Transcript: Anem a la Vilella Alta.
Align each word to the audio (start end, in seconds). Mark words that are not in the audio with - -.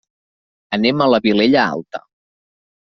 Anem 0.79 1.05
a 1.07 1.11
la 1.15 1.21
Vilella 1.29 1.67
Alta. 1.77 2.05